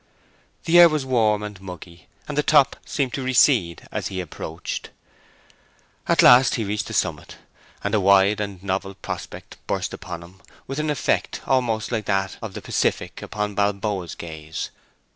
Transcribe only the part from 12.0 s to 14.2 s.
that of the Pacific upon Balboa's